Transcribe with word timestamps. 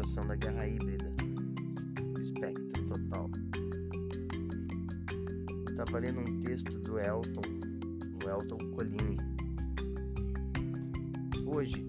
efetuação 0.00 0.26
da 0.26 0.34
guerra 0.34 0.66
híbrida. 0.66 1.12
Espectro 2.18 2.86
total. 2.86 3.30
Estava 5.68 5.98
lendo 5.98 6.20
um 6.20 6.40
texto 6.40 6.78
do 6.78 6.98
Elton, 6.98 7.42
o 8.24 8.28
Elton 8.28 8.58
Colini. 8.70 9.16
Hoje, 11.46 11.88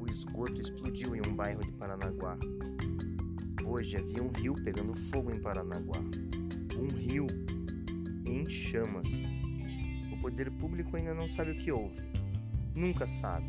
o 0.00 0.08
esgoto 0.08 0.60
explodiu 0.60 1.16
em 1.16 1.20
um 1.26 1.34
bairro 1.34 1.62
de 1.62 1.72
Paranaguá. 1.72 2.38
Hoje 3.64 3.96
havia 3.96 4.22
um 4.22 4.30
rio 4.30 4.54
pegando 4.62 4.94
fogo 4.94 5.32
em 5.32 5.40
Paranaguá. 5.40 6.00
Um 6.76 6.88
rio 6.94 7.26
em 8.26 8.48
chamas. 8.48 9.08
O 10.12 10.20
poder 10.20 10.50
público 10.52 10.96
ainda 10.96 11.14
não 11.14 11.26
sabe 11.26 11.52
o 11.52 11.56
que 11.56 11.72
houve. 11.72 12.00
Nunca 12.74 13.06
sabe. 13.06 13.48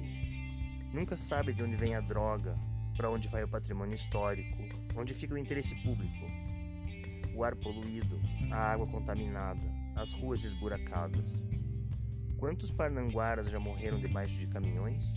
Nunca 0.93 1.15
sabe 1.15 1.53
de 1.53 1.61
onde 1.61 1.75
vem 1.75 1.93
a 1.93 2.01
droga, 2.01 2.57
para 2.99 3.09
onde 3.09 3.29
vai 3.29 3.41
o 3.41 3.47
patrimônio 3.47 3.95
histórico, 3.95 4.57
onde 4.93 5.13
fica 5.13 5.33
o 5.33 5.37
interesse 5.37 5.73
público. 5.83 6.25
O 7.33 7.45
ar 7.45 7.55
poluído, 7.55 8.19
a 8.51 8.57
água 8.57 8.85
contaminada, 8.85 9.61
as 9.95 10.11
ruas 10.11 10.43
esburacadas. 10.43 11.41
Quantos 12.37 12.69
parnanguaras 12.71 13.49
já 13.49 13.57
morreram 13.57 13.97
debaixo 13.97 14.37
de 14.37 14.47
caminhões? 14.47 15.15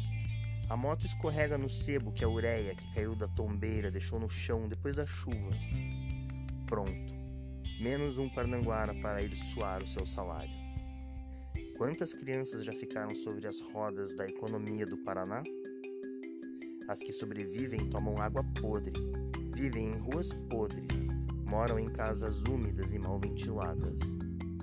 A 0.71 0.77
moto 0.77 1.05
escorrega 1.05 1.59
no 1.59 1.69
sebo 1.69 2.13
que 2.13 2.23
a 2.25 2.29
ureia 2.29 2.73
que 2.77 2.95
caiu 2.95 3.17
da 3.17 3.27
tombeira 3.27 3.91
deixou 3.91 4.21
no 4.21 4.31
chão 4.31 4.69
depois 4.69 4.95
da 4.95 5.05
chuva. 5.05 5.51
Pronto. 6.67 7.12
Menos 7.81 8.17
um 8.17 8.29
parnanguara 8.29 8.95
para 8.95 9.25
ir 9.25 9.35
suar 9.35 9.83
o 9.83 9.87
seu 9.87 10.07
salário. 10.07 10.55
Quantas 11.77 12.15
crianças 12.15 12.65
já 12.65 12.73
ficaram 12.73 13.12
sobre 13.17 13.49
as 13.49 13.61
rodas 13.73 14.15
da 14.15 14.25
economia 14.25 14.87
do 14.87 14.99
Paraná? 14.99 15.43
As 16.93 17.03
que 17.03 17.11
sobrevivem 17.11 17.89
tomam 17.89 18.21
água 18.21 18.45
podre, 18.61 18.93
vivem 19.55 19.93
em 19.93 19.97
ruas 19.97 20.35
podres, 20.51 21.09
moram 21.49 21.79
em 21.79 21.89
casas 21.89 22.43
úmidas 22.43 22.93
e 22.93 22.99
mal 22.99 23.19
ventiladas, 23.19 23.99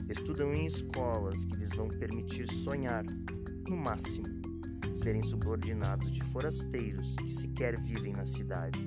estudam 0.08 0.54
em 0.54 0.68
escolas 0.68 1.44
que 1.44 1.56
lhes 1.56 1.74
vão 1.74 1.88
permitir 1.88 2.48
sonhar, 2.48 3.04
no 3.68 3.76
máximo, 3.76 4.28
serem 4.94 5.24
subordinados 5.24 6.12
de 6.12 6.24
forasteiros 6.26 7.16
que 7.16 7.32
sequer 7.32 7.80
vivem 7.80 8.14
na 8.14 8.28
cidade. 8.28 8.80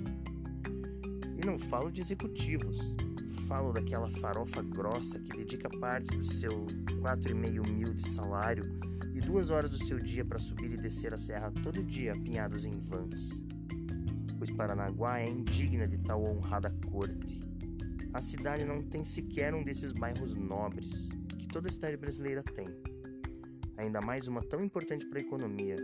E 1.36 1.44
não 1.44 1.58
falo 1.58 1.90
de 1.90 2.00
executivos, 2.00 2.94
falo 3.48 3.72
daquela 3.72 4.08
farofa 4.08 4.62
grossa 4.62 5.18
que 5.18 5.36
dedica 5.36 5.68
parte 5.80 6.16
do 6.16 6.24
seu 6.24 6.64
4,5 7.02 7.68
mil 7.72 7.92
de 7.92 8.08
salário 8.08 8.62
e 9.14 9.20
duas 9.20 9.50
horas 9.50 9.70
do 9.70 9.78
seu 9.78 9.98
dia 9.98 10.24
para 10.24 10.38
subir 10.38 10.72
e 10.72 10.76
descer 10.76 11.12
a 11.12 11.18
serra 11.18 11.52
todo 11.62 11.82
dia 11.82 12.12
apinhados 12.12 12.64
em 12.64 12.78
vans. 12.78 13.44
Pois 14.38 14.50
Paranaguá 14.50 15.20
é 15.20 15.28
indigna 15.28 15.86
de 15.86 15.98
tal 15.98 16.24
honrada 16.24 16.74
corte. 16.90 17.40
A 18.12 18.20
cidade 18.20 18.64
não 18.64 18.78
tem 18.78 19.04
sequer 19.04 19.54
um 19.54 19.62
desses 19.62 19.92
bairros 19.92 20.34
nobres 20.34 21.10
que 21.38 21.46
toda 21.48 21.70
cidade 21.70 21.96
brasileira 21.96 22.42
tem. 22.42 22.66
Ainda 23.76 24.00
mais 24.00 24.28
uma 24.28 24.40
tão 24.40 24.62
importante 24.62 25.06
para 25.06 25.18
a 25.18 25.22
economia. 25.22 25.76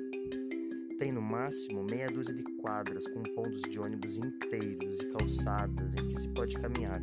Tem 0.98 1.12
no 1.12 1.22
máximo 1.22 1.86
meia 1.88 2.06
dúzia 2.06 2.34
de 2.34 2.42
quadras 2.60 3.06
com 3.06 3.22
pontos 3.22 3.62
de 3.62 3.78
ônibus 3.78 4.18
inteiros 4.18 4.98
e 4.98 5.10
calçadas 5.10 5.94
em 5.94 6.08
que 6.08 6.20
se 6.20 6.28
pode 6.28 6.56
caminhar. 6.56 7.00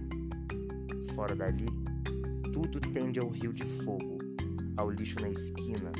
Fora 1.15 1.35
dali, 1.35 1.65
tudo 2.51 2.79
tende 2.91 3.19
ao 3.19 3.29
rio 3.29 3.53
de 3.53 3.63
fogo, 3.63 4.19
ao 4.77 4.91
lixo 4.91 5.19
na 5.21 5.29
esquina, 5.29 5.91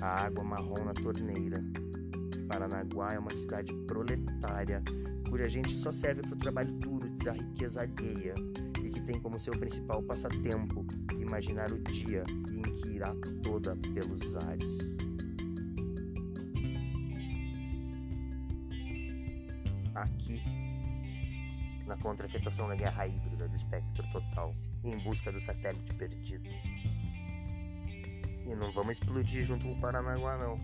à 0.00 0.24
água 0.26 0.42
marrom 0.42 0.84
na 0.84 0.94
torneira. 0.94 1.60
Paranaguá 2.48 3.14
é 3.14 3.18
uma 3.18 3.32
cidade 3.32 3.72
proletária 3.86 4.82
cuja 5.28 5.48
gente 5.48 5.76
só 5.76 5.92
serve 5.92 6.22
para 6.22 6.34
o 6.34 6.38
trabalho 6.38 6.72
duro 6.72 7.08
da 7.24 7.32
riqueza 7.32 7.82
alheia 7.82 8.34
e 8.82 8.90
que 8.90 9.00
tem 9.00 9.20
como 9.20 9.38
seu 9.38 9.52
principal 9.52 10.02
passatempo 10.02 10.84
imaginar 11.18 11.70
o 11.70 11.78
dia 11.78 12.24
em 12.48 12.62
que 12.62 12.88
irá 12.88 13.14
toda 13.42 13.76
pelos 13.94 14.34
ares. 14.36 14.96
Aqui, 19.94 20.40
na 21.86 21.96
contra-efetuação 21.98 22.66
da 22.68 22.74
guerra 22.74 23.06
híbrida 23.06 23.46
do 23.48 23.54
espectro 23.54 24.04
total, 24.10 24.54
em 24.82 24.98
busca 24.98 25.30
do 25.30 25.40
satélite 25.40 25.94
perdido. 25.94 26.48
E 28.50 28.54
não 28.56 28.72
vamos 28.72 28.98
explodir 28.98 29.44
junto 29.44 29.64
com 29.64 29.72
o 29.72 29.80
Paranaguá, 29.80 30.36
não. 30.36 30.58